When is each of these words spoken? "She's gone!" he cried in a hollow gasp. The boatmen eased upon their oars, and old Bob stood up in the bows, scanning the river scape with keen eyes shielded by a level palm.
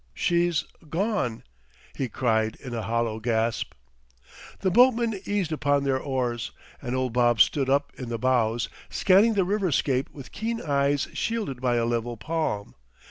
"She's 0.15 0.63
gone!" 0.89 1.43
he 1.93 2.09
cried 2.09 2.55
in 2.55 2.73
a 2.73 2.81
hollow 2.81 3.19
gasp. 3.19 3.73
The 4.61 4.71
boatmen 4.71 5.21
eased 5.25 5.51
upon 5.51 5.83
their 5.83 5.99
oars, 5.99 6.49
and 6.81 6.95
old 6.95 7.13
Bob 7.13 7.39
stood 7.39 7.69
up 7.69 7.91
in 7.99 8.09
the 8.09 8.17
bows, 8.17 8.67
scanning 8.89 9.35
the 9.35 9.45
river 9.45 9.71
scape 9.71 10.09
with 10.09 10.31
keen 10.31 10.59
eyes 10.59 11.07
shielded 11.13 11.61
by 11.61 11.75
a 11.75 11.85
level 11.85 12.17
palm. 12.17 12.73